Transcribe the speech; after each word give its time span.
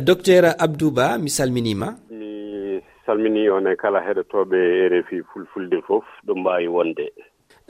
docteur 0.00 0.54
abdouba 0.58 1.18
mi 1.18 1.30
salminima. 1.30 1.96
Mi 2.10 2.80
salmini 3.06 3.48
on 3.50 3.66
e 3.66 3.76
kala 3.76 4.00
heɗotoɓe 4.00 4.58
rfi 4.92 5.22
fulfulde 5.32 5.78
foof 5.86 6.04
ɗo 6.26 6.34
mbawi 6.36 6.68
wonde. 6.68 7.06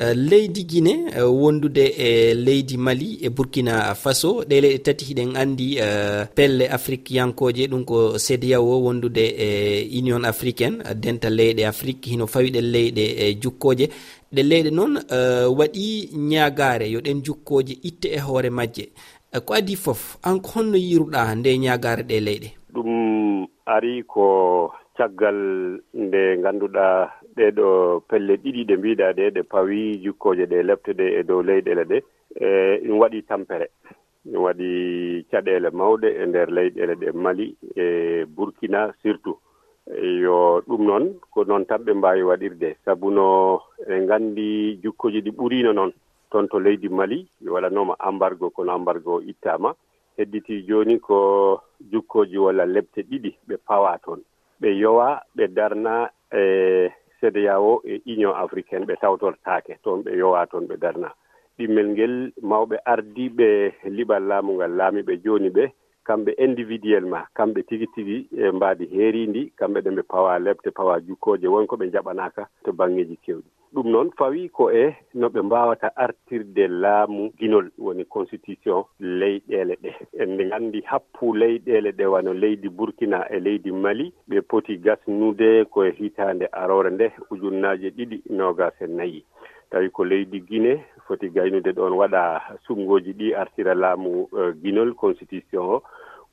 Eh, 0.01 0.15
leydi 0.15 0.65
guine 0.65 1.11
eh, 1.17 1.27
wondude 1.27 1.85
e 1.99 2.35
leydi 2.35 2.77
mali 2.77 3.19
e 3.21 3.29
burkina 3.31 3.95
faso. 3.95 4.45
Ɗe 4.49 4.61
leyɗe 4.61 4.79
tati 4.79 5.05
hiɗen 5.05 5.37
andi 5.37 5.79
uh, 5.81 5.83
eh, 5.83 6.27
pelle 6.35 6.69
afrique 6.71 7.11
yankoje 7.11 7.67
ɗum 7.67 7.85
ko 7.85 8.15
cdao 8.19 8.83
wondude 8.85 9.25
e 9.47 9.89
union 9.99 10.25
africaine 10.25 10.85
denta 10.95 11.29
leyɗe 11.31 11.67
afrique. 11.67 12.07
Hino 12.11 12.27
fawi 12.27 12.51
ɗen 12.51 12.71
leyɗe 12.73 13.05
e 13.25 13.35
jukkoje. 13.43 13.89
Ɗe 14.33 14.43
leyɗe 14.43 14.71
noon 14.71 14.99
waɗi 15.59 16.11
ñagare 16.15 16.91
yo 16.91 17.01
ɗen 17.01 17.23
jukkoje 17.25 17.75
itte 17.83 18.07
e 18.15 18.21
hoore 18.21 18.51
majje. 18.51 18.93
E 19.29 19.41
ko 19.45 19.53
adi 19.53 19.77
fof 19.77 20.17
ko 20.25 20.49
honno 20.57 20.79
yiruɗa 20.81 21.21
nde 21.37 21.51
ñagare 21.65 22.03
ɗe 22.09 22.17
leyɗe? 22.27 22.49
Ɗum 22.73 22.91
ari 23.75 24.03
ko 24.13 24.25
caggal 24.97 25.39
nde 25.93 26.21
ngannduɗa 26.41 26.87
ɗeɗo 27.37 27.67
pelle 28.09 28.35
ɗiɗi 28.43 28.63
ɗe 28.69 28.75
mbiɗa 28.81 29.07
ɗe 29.17 29.25
ɗe 29.35 29.43
pawi 29.53 30.01
jukkoje 30.05 30.45
ɗe 30.51 30.59
lefte 30.69 30.91
ɗe 30.99 31.07
e 31.21 31.23
dow 31.29 31.43
leyɗele 31.43 31.85
ɗe. 31.91 31.99
E 32.41 32.49
ɗum 32.85 32.99
waɗi 33.01 33.19
tampere 33.29 33.67
ɗum 34.25 34.43
waɗi 34.49 34.69
caɗele 35.31 35.69
mawɗe 35.79 36.09
e 36.09 36.27
nder 36.27 36.49
leyɗele 36.57 36.95
ɗe 37.01 37.09
mali 37.13 37.47
e 37.77 38.25
burkina 38.25 38.81
surtout. 39.03 39.37
Yo 40.25 40.63
ɗum 40.67 40.83
noon 40.89 41.05
ko 41.31 41.45
noon 41.45 41.67
tan 41.69 41.85
ɓe 41.85 41.93
mbawi 41.95 42.23
waɗirde. 42.23 42.77
Sabu 42.85 43.11
no 43.11 43.61
eɗen 43.85 44.05
nganndi 44.05 44.81
jukkoji 44.83 45.21
ɗi 45.21 45.31
ɓurino 45.37 45.73
noon 45.73 45.93
toon 46.31 46.49
to 46.49 46.59
leydi 46.61 46.89
mali 46.89 47.27
waɗanoma 47.47 47.95
embargo 48.09 48.51
kono 48.51 48.77
embargo 48.77 49.21
ittama. 49.23 49.75
Hedditi 50.19 50.63
joni 50.67 50.99
ko 51.01 51.61
jukkoji 51.91 52.39
walla 52.39 52.67
lebte 52.67 53.01
ɗiɗi 53.03 53.31
ɓe 53.49 53.57
pawa 53.67 53.99
toon 54.05 54.21
ɓe 54.61 54.69
yowa 54.81 55.23
ɓe 55.37 55.47
darna 55.55 56.11
e 56.33 56.91
cdao 57.21 57.81
e 57.85 58.01
union 58.07 58.35
africaine 58.37 58.87
ɓe 58.87 58.97
tawtortaake 59.01 59.79
toon 59.83 60.03
ɓe 60.05 60.17
yowa 60.19 60.47
toon 60.47 60.67
ɓe 60.69 60.77
darna. 60.77 61.09
Ɗimmel 61.59 61.89
ngel 61.91 62.33
mawɓe 62.43 62.77
ardiɓe 62.85 63.73
liɓal 63.97 64.23
laamu 64.29 64.53
ngal 64.55 64.73
laami 64.77 65.03
ɓe 65.03 65.15
jooni 65.25 65.51
ɓe 65.51 65.65
kamɓe 66.05 66.33
individuel 66.39 67.05
ma 67.07 67.21
kamɓe 67.37 67.63
tigi 67.69 67.87
tigi 67.95 68.29
e 68.43 68.51
mbaadi 68.51 68.87
heerindi 68.87 69.53
kamɓe 69.59 69.79
ɗe 69.85 69.91
ɓe 69.97 70.03
pawa 70.03 70.39
lebte 70.39 70.71
pawa 70.71 71.01
jukkooje 71.07 71.47
wonko 71.49 71.77
ɓe 71.77 71.87
jaɓanaaka 71.93 72.43
to 72.65 72.73
baŋngeeji 72.73 73.17
keewɗi. 73.25 73.51
ɗum 73.73 73.87
noon 73.93 74.11
fawi 74.19 74.49
ko 74.49 74.71
e 74.73 74.97
no 75.15 75.29
ɓe 75.29 75.41
mbawata 75.43 75.89
artirde 75.97 76.69
laamu 76.69 77.31
ginol 77.39 77.71
woni 77.79 78.05
constitution 78.05 78.85
leyɗele 79.01 79.75
ɗe. 79.83 79.91
Ende 80.21 80.33
nde 80.35 80.49
gandi 80.51 80.81
happu 80.81 81.35
leyɗele 81.35 81.91
ɗe 81.93 82.05
wano 82.07 82.33
leydi 82.33 82.69
burkina 82.69 83.27
e 83.31 83.41
leydi 83.41 83.71
mali 83.73 84.13
ɓe 84.29 84.41
poti 84.49 84.77
gasnude 84.79 85.65
koye 85.73 85.91
hitande 85.99 86.47
arore 86.53 86.91
nde 86.91 87.07
ujunnaji 87.31 87.89
ɗiɗi 87.97 88.17
nogas 88.31 88.75
e 88.81 88.87
nayyi 88.87 89.25
tawi 89.71 89.91
ko 89.91 90.05
leydi 90.05 90.41
guine 90.41 90.85
foti 91.07 91.29
gaynude 91.31 91.73
ɗon 91.73 91.93
waɗa 91.93 92.41
sumgoji 92.67 93.13
ɗi 93.13 93.35
artira 93.35 93.75
laamu 93.75 94.29
e, 94.33 94.41
uh, 94.41 94.53
guinol 94.63 94.95
constitution 94.95 95.63
o 95.75 95.83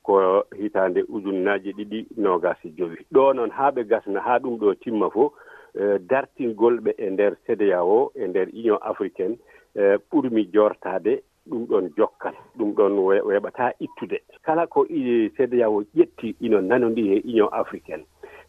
ko 0.02 0.44
hitande 0.56 1.02
ujunnaji 1.08 1.72
ɗiɗi 1.72 2.06
nogasi 2.16 2.70
jowi. 2.76 2.96
Ɗo 3.12 3.32
noon 3.34 3.50
ha 3.50 3.70
ɓe 3.70 3.84
gasna 3.84 4.20
ha 4.20 4.38
ɗum 4.38 4.56
ɗo 4.58 4.74
timma 4.74 5.10
fof 5.10 5.32
E, 5.76 5.98
dartingol 6.08 6.80
ɓe 6.80 6.90
e 6.98 7.10
nder 7.10 7.32
sédéya 7.46 7.84
o 7.84 8.10
e 8.14 8.26
nder 8.28 8.48
union 8.48 8.78
africaine 8.80 9.36
e, 9.74 9.96
ɓurmi 10.10 10.42
jortade 10.54 11.22
ɗum 11.46 11.66
ɗon 11.68 11.90
jokkal 11.96 12.34
ɗum 12.56 12.70
ɗon 12.76 12.92
weɓata 13.28 13.72
ittude. 13.80 14.18
Kala 14.42 14.66
ko 14.66 14.86
sédéya 15.36 15.70
o 15.70 15.82
ƴetti 15.94 16.34
ino 16.40 16.60
nanodiri 16.60 17.18
e 17.18 17.22
union 17.28 17.48
africaine. 17.52 18.04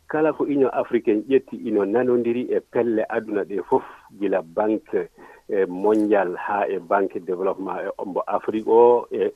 Kala 0.08 0.32
ko 0.34 0.44
union 0.46 0.72
africaine 0.74 1.24
ƴetti 1.30 1.56
ino 1.68 1.86
nanodiri 1.86 2.48
e 2.50 2.60
pelle 2.72 3.04
aduna 3.10 3.44
ɗe 3.44 3.62
fof 3.70 3.84
gila 4.20 4.42
banque 4.42 5.10
e 5.50 5.66
mondial 5.66 6.36
haa 6.36 6.66
e 6.70 6.80
banque 6.80 7.20
développement 7.20 7.80
e 7.80 7.90
ombo 7.98 8.22
afrique 8.28 8.68
o 8.68 9.08
e, 9.12 9.32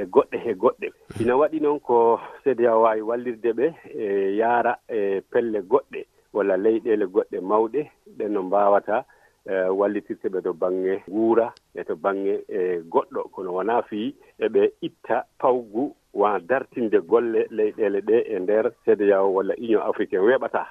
e 0.00 0.04
goɗɗe 0.06 0.36
he 0.44 0.54
goɗɗe. 0.54 0.88
Ina 1.20 1.36
waɗi 1.36 1.60
noon 1.60 1.80
ko 1.80 2.18
sédéya 2.44 2.76
waawi 2.78 3.02
wallirde 3.02 3.52
ɓe 3.52 3.66
e 3.94 4.36
yaara 4.40 4.78
e 4.88 5.20
pelle 5.30 5.60
goɗɗe. 5.62 6.06
walla 6.32 6.56
leyɗele 6.56 7.06
goɗɗe 7.06 7.40
mawɗe 7.40 7.90
ɗen 8.16 8.32
no 8.32 8.42
mbawata 8.42 9.04
e, 9.46 9.68
wallitirte 9.78 10.28
ɓe 10.28 10.42
to 10.42 10.52
baŋnge 10.52 11.02
guura 11.08 11.52
e 11.74 11.84
to 11.84 11.94
baŋnge 11.96 12.34
e 12.48 12.80
goɗɗo. 12.92 13.20
Kono 13.32 13.52
wona 13.54 13.82
fii 13.82 14.14
eɓe 14.40 14.72
itta 14.82 15.24
pawgu 15.38 15.96
wa 16.14 16.40
dartinde 16.40 16.98
golle 17.00 17.46
leyɗele 17.50 18.00
ɗe 18.00 18.16
e 18.34 18.38
nder 18.38 18.72
cdao 18.84 19.34
walla 19.34 19.54
union 19.58 19.82
africain 19.82 20.22
weɓata. 20.22 20.66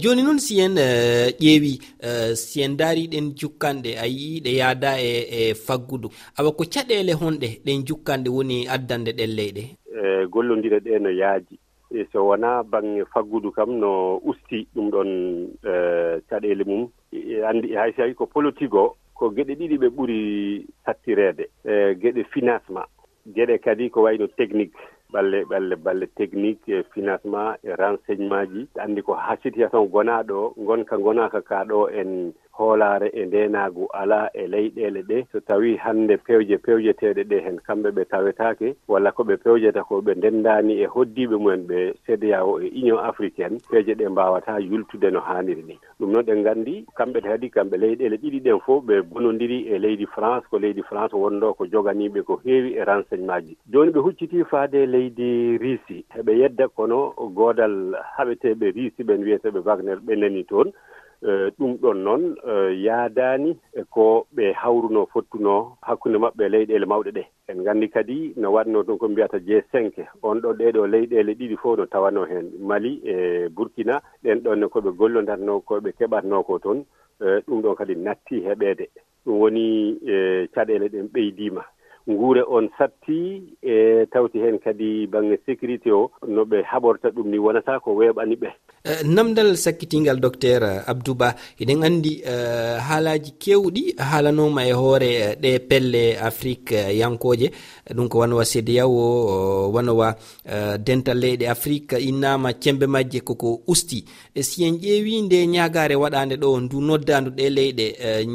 Joni 0.00 0.22
noon 0.22 0.38
si 0.38 0.60
en 0.60 0.76
e, 0.78 1.32
ƴeewi 1.40 1.80
e, 2.00 2.34
si 2.36 2.62
en 2.62 2.76
daariɗen 2.76 3.32
jukkanɗe 3.36 3.96
a 3.98 4.06
yii 4.06 4.40
ɗe 4.44 4.50
yaada 4.60 5.00
e 5.00 5.12
e 5.30 5.54
faggudu. 5.54 6.08
Awa 6.38 6.52
ko 6.52 6.64
caɗele 6.64 7.12
honɗe 7.12 7.48
ɗen 7.64 7.84
jukkanɗe 7.86 8.28
woni 8.28 8.66
addande 8.68 9.12
ɗen 9.12 9.30
leyɗe? 9.36 9.62
E 9.92 10.26
gollodire 10.26 10.80
ɗe 10.80 10.98
no 11.00 11.10
yaaji. 11.10 11.58
e 11.94 12.04
so 12.12 12.26
wonaa 12.26 12.62
baŋnge 12.62 13.04
faggudu 13.12 13.50
kam 13.52 13.70
no 13.80 14.16
usti 14.24 14.66
ɗum 14.74 14.90
ɗon 14.90 15.10
e, 15.64 15.72
caɗeele 16.28 16.64
mum. 16.64 16.88
E, 17.12 17.18
e, 17.18 17.42
anndi 17.44 17.74
hay 17.76 17.92
so 17.92 17.96
tawii 18.02 18.14
ko 18.14 18.26
politique 18.26 18.74
o 18.74 18.96
ko 19.14 19.30
geɗe 19.30 19.54
ɗiɗi 19.58 19.76
ɓe 19.78 19.88
ɓuri 19.96 20.20
sattireede 20.84 21.44
geɗe 22.00 22.24
financement. 22.32 22.88
Geɗe 23.34 23.58
kadi 23.64 23.90
ko 23.90 24.02
wayno 24.02 24.26
technique 24.26 24.74
ɓalle 25.12 25.44
ɓalle 25.44 25.76
balle 25.76 26.06
technique 26.16 26.68
e 26.68 26.82
financement 26.94 27.54
e 27.62 27.70
renseignement 27.76 28.46
ji. 28.52 28.66
Anndi 28.80 29.02
ko 29.02 29.12
ha 29.14 29.36
situation 29.42 29.86
gonaaɗo 29.92 30.34
o 30.56 30.64
gonka 30.66 30.96
gonaaka 30.98 31.40
kaa 31.42 31.64
ɗo 31.64 31.88
en 31.90 32.32
hoolaare 32.52 33.08
e 33.12 33.24
ndeenaagu 33.26 33.88
alaa 33.92 34.28
e 34.34 34.46
leyɗeele 34.46 35.02
ɗe. 35.02 35.24
So 35.32 35.40
tawii 35.40 35.76
hannde 35.76 36.16
pewje 36.16 36.56
pewjeteɗe 36.58 37.22
ɗe 37.24 37.40
heen 37.44 37.58
kamɓe 37.66 37.90
ɓe 37.90 38.04
tawetaake 38.04 38.74
walla 38.88 39.12
ko 39.12 39.22
ɓe 39.24 39.36
pewjata 39.36 39.82
ko 39.84 40.00
ɓe 40.00 40.14
ndenndaani 40.16 40.72
e 40.82 40.86
hoddiiɓe 40.86 41.36
mumen 41.36 41.66
ɓe 41.66 41.92
cda 42.06 42.44
o 42.44 42.60
e 42.60 42.68
union 42.80 42.98
africaine 43.04 43.58
peeje 43.70 43.94
ɗe 43.94 44.08
mbaawataa 44.08 44.58
yultude 44.58 45.10
no 45.10 45.20
haaniri 45.20 45.62
ni. 45.62 45.78
Ɗum 46.00 46.12
noon 46.12 46.24
ɗen 46.26 46.38
nganndi 46.42 46.84
kamɓe 46.96 47.20
kadi 47.20 47.48
kamɓe 47.50 47.76
leyɗeele 47.76 48.16
ɗiɗi 48.16 48.40
ɗen 48.44 48.60
fof 48.60 48.84
ɓe 48.84 49.02
bonodiri 49.02 49.58
e 49.74 49.78
leydi 49.78 50.06
france 50.06 50.44
ko 50.50 50.58
leydi 50.58 50.82
france 50.82 51.12
wonɗo 51.14 51.54
ko 51.56 51.64
joganiiɓe 51.66 52.22
ko 52.24 52.40
heewi 52.44 52.74
e 52.76 52.84
renseignement 52.84 53.44
ji 53.46 53.56
jooni 53.72 53.90
ɓe 53.92 54.00
huccitii 54.00 54.44
faade 54.44 54.86
leydi 54.86 55.58
risi 55.58 56.04
heɓe 56.14 56.32
yedda 56.40 56.68
kono 56.68 57.12
goodal 57.34 57.94
haɓeteeɓe 58.16 58.70
risi 58.76 59.02
ɓen 59.04 59.24
wiyeteeɓe 59.24 59.60
wagner 59.64 59.98
ɓe 60.06 60.16
nani 60.16 60.44
toon. 60.44 60.72
Eh, 61.24 61.50
ɗum 61.58 61.76
ɗon 61.80 61.98
noon 62.04 62.22
eh, 62.50 62.74
yaadani 62.84 63.56
ko 63.90 64.26
ɓe 64.34 64.52
hawruno 64.60 65.06
fottuno 65.12 65.76
hakkunde 65.86 66.18
maɓɓe 66.18 66.42
e 66.46 66.48
leyɗeele 66.48 66.86
mawɗe 66.86 67.10
ɗe. 67.16 67.22
En 67.48 67.58
nganndi 67.62 67.88
kadi 67.94 68.32
no 68.36 68.50
waɗno 68.52 68.82
ɗum 68.86 68.98
ko 68.98 69.08
mbiyata 69.08 69.38
g 69.38 69.62
cinq 69.70 69.94
on 70.22 70.40
ɗo 70.42 70.50
ɗeɗo 70.58 70.86
leyɗeele 70.86 71.32
ɗiɗi 71.38 71.56
fof 71.62 71.78
no 71.78 71.86
tawano 71.86 72.24
heen. 72.26 72.50
Mali 72.68 73.00
e 73.04 73.48
Burkina 73.54 74.00
ɗen 74.24 74.42
ɗonne 74.42 74.66
ko 74.68 74.80
ɓe 74.80 74.90
gollondatno 74.98 75.60
ko 75.60 75.78
ɓe 75.80 75.90
keɓatno 75.98 76.42
ko 76.44 76.58
toon. 76.58 76.78
Eh, 77.22 77.38
ɗum 77.46 77.62
ɗon 77.62 77.74
kadi 77.76 77.94
natti 77.94 78.42
heɓeede. 78.42 78.86
Ɗum 79.24 79.38
woni 79.40 79.98
e, 80.02 80.46
caɗeele 80.54 80.88
ɗen 80.88 81.06
ɓeydiima. 81.14 81.62
Nguure 82.08 82.42
on 82.48 82.66
satti 82.78 83.54
e 83.62 84.06
tawti 84.10 84.40
heen 84.42 84.58
kadi 84.58 85.06
baŋnge 85.06 85.38
sécurité 85.46 85.92
o 85.92 86.10
no 86.26 86.42
ɓe 86.44 86.62
haɓorta 86.66 87.10
ɗum 87.14 87.30
ni 87.30 87.38
wonata 87.38 87.78
ko 87.80 87.94
weeɓani 87.94 88.34
ɓe. 88.42 88.48
Eh, 88.84 89.06
namdal 89.06 89.54
sakkitingal 89.54 90.18
docteur 90.18 90.62
eh, 90.66 90.82
abdouba 90.90 91.36
eɗen 91.62 91.84
andi 91.86 92.18
eh, 92.26 92.82
haalaji 92.82 93.30
kewɗi 93.38 93.82
haalanoma 93.96 94.66
e 94.66 94.72
hoore 94.72 95.10
ɗe 95.42 95.50
pelle 95.68 96.18
afrique 96.18 96.74
yankoje 97.00 97.46
ɗum 97.94 98.08
ko 98.10 98.18
wanowa 98.18 98.44
sédeyaw 98.44 98.90
o 98.90 99.70
wanowa 99.74 100.08
dental 100.86 101.14
leyɗe 101.22 101.46
afrique 101.54 101.94
innama 102.08 102.52
cembe 102.62 102.86
majje 102.90 103.20
koko 103.20 103.62
usti. 103.72 104.04
E 104.34 104.42
si 104.42 104.64
en 104.64 104.74
ƴeewi 104.82 105.22
nde 105.22 105.46
ñagare 105.46 105.94
waɗande 105.94 106.34
ɗo 106.42 106.60
ndu 106.60 106.76
noddandu 106.80 107.30
ɗe 107.38 107.44
leyɗe 107.56 107.86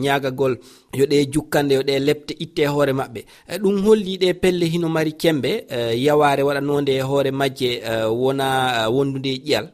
ñagagol 0.03 0.53
yo 0.97 1.05
ɗe 1.11 1.17
jukkande 1.33 1.73
yo 1.75 1.83
ɗe 1.83 1.99
lepte 1.99 2.31
itte 2.39 2.59
e 2.63 2.67
hoore 2.73 2.93
maɓɓe. 2.99 3.21
Ɗum 3.61 3.83
holli 3.85 4.13
ɗe 4.21 4.33
pelle 4.41 4.65
hino 4.65 4.87
mari 4.89 5.11
cembe 5.21 5.51
yaware 6.05 6.43
waɗanode 6.47 6.89
e 6.95 7.01
hoore 7.01 7.31
majje 7.31 7.69
wona 8.21 8.47
wondude 8.95 9.27
e 9.35 9.41
ƴiyal. 9.45 9.67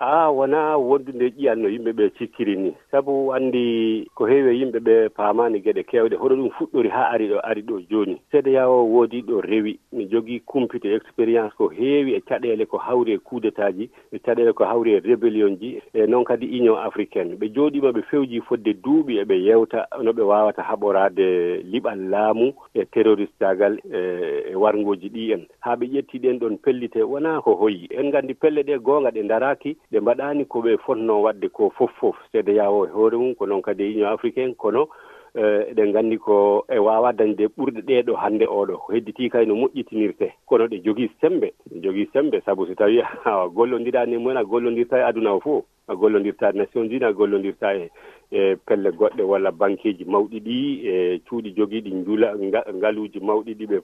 a 0.00 0.30
wona 0.30 0.76
wondude 0.76 1.28
ƴiyan 1.30 1.58
no 1.58 1.68
yimɓe 1.68 1.92
ɓe 1.92 2.10
cikkiri 2.18 2.56
ni. 2.56 2.74
Sabu 2.90 3.32
anndi 3.34 4.06
ko 4.14 4.26
heewi 4.26 4.50
e 4.54 4.58
yimɓe 4.60 4.78
ɓe 4.80 5.08
paamani 5.10 5.58
geɗe 5.60 5.82
keewɗe 5.82 6.16
hoɗo 6.16 6.34
ɗum 6.36 6.50
fuɗɗori 6.50 6.88
haa 6.88 7.10
ari 7.12 7.28
ɗo 7.28 7.38
ari 7.42 7.62
ɗo 7.62 7.80
jooni. 7.90 8.16
Seede 8.30 8.52
yawo 8.52 8.84
woodi 8.84 9.22
ɗo 9.22 9.40
rewi. 9.40 9.78
Mi 9.92 10.06
jogii 10.06 10.40
kumpite 10.46 10.84
expérience 10.94 11.52
ko 11.58 11.68
heewi 11.68 12.14
e 12.14 12.20
caɗeele 12.20 12.66
ko 12.66 12.78
hawri 12.78 13.12
e 13.12 13.18
coup 13.18 13.40
d' 13.40 13.50
ji 13.76 13.90
e 14.12 14.18
caɗeele 14.18 14.52
ko 14.54 14.64
hawri 14.64 14.92
e 14.94 15.00
rébellion 15.00 15.58
ji 15.58 15.82
e 15.94 16.06
noon 16.06 16.24
kadi 16.24 16.46
union 16.46 16.78
africaine. 16.78 17.34
Ɓe 17.34 17.48
jooɗima 17.54 17.90
ɓe 17.92 18.02
fewji 18.02 18.40
fodde 18.40 18.74
duuɓi 18.82 19.18
eɓe 19.24 19.34
yewta 19.42 19.86
no 20.02 20.12
ɓe 20.12 20.22
waawata 20.22 20.62
haɓoraade 20.62 21.62
liɓal 21.72 21.98
laamu 22.10 22.52
e 22.74 22.84
terroriste 22.84 23.42
agal 23.42 23.78
e, 23.92 24.52
e 24.52 24.54
wargoji 24.54 25.08
ɗi 25.10 25.32
en 25.32 25.46
haa 25.60 25.74
ɓe 25.76 25.86
ƴettii 25.90 26.18
ɗen 26.22 26.38
ɗon 26.38 26.56
pellite 26.62 27.02
wonaa 27.02 27.40
ko 27.42 27.54
hoyi. 27.56 27.88
En 27.90 28.06
nganndi 28.08 28.34
pelle 28.34 28.62
ɗe 28.62 28.78
goonga 28.78 29.10
ɗe 29.10 29.22
ndaraaki 29.24 29.76
ɓe 29.92 30.00
mbaɗaani 30.00 30.44
ko 30.44 30.60
ɓe 30.60 30.76
fotnoo 30.84 31.22
waɗde 31.22 31.48
ko 31.48 31.70
fof 31.76 31.90
fof 32.00 32.16
seeda 32.32 32.52
yawo 32.52 32.86
e 32.86 32.90
hoore 32.90 33.16
mum 33.16 33.34
ko 33.34 33.46
noon 33.46 33.62
kadi 33.62 33.84
union 33.84 34.12
africaine 34.12 34.54
kono 34.54 34.88
eɗen 35.34 35.88
nganndi 35.88 36.18
ko 36.18 36.64
e 36.68 36.78
waawa 36.78 37.12
dañde 37.12 37.46
ɓurɗe 37.56 37.80
ɗee 37.86 38.02
ɗo 38.02 38.14
hannde 38.16 38.44
oɗo 38.46 38.76
ko 38.78 38.92
hedditii 38.92 39.30
kay 39.30 39.46
no 39.46 39.54
moƴƴitinirtee 39.54 40.32
kono 40.46 40.66
ɗe 40.66 40.80
jogii 40.84 41.10
sembe 41.20 41.52
jogii 41.82 42.08
sembe 42.12 42.40
sabu 42.44 42.66
so 42.66 42.74
tawii 42.74 43.02
a 43.24 43.48
gollondiraani 43.48 44.16
mumen 44.18 44.36
a 44.36 44.44
gollonndirtaa 44.44 44.98
e 44.98 45.04
aduna 45.04 45.32
o 45.32 45.40
fof 45.40 45.64
a 45.88 45.94
gollonndirtaa 45.94 46.50
e 46.50 46.56
nations 46.58 46.90
unis 46.90 47.02
a 47.02 47.12
gollonndirtaa 47.12 47.74
e 47.74 47.90
e 48.30 48.56
pelle 48.56 48.90
goɗɗe 48.90 49.22
walla 49.22 49.50
banqueji 49.52 50.04
mawɗi 50.04 50.40
ɗi 50.40 50.56
e 50.88 51.20
cuuɗi 51.28 51.54
jogiiɗi 51.56 51.90
njula 51.94 52.34
ngaluuji 52.74 53.20
mawɗi 53.20 53.54
ɗi 53.54 53.66
ɓe 53.66 53.78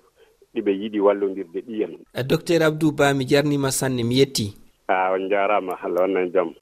ɗi 0.55 0.61
ɓe 0.63 0.73
yiɗi 0.81 1.01
wallondirde 1.01 1.61
ɗiyen 1.67 1.93
docteur 2.29 2.63
abdou 2.63 2.93
ba 2.93 3.15
mi 3.15 3.25
jarnima 3.25 3.71
sanne 3.71 4.03
mi 4.05 4.19
yetti 4.19 4.64
a 4.89 5.13
on 5.13 5.29
jarama. 5.31 5.77
Allah 5.83 6.01
wanna 6.03 6.21
en 6.21 6.33
jaam. 6.33 6.55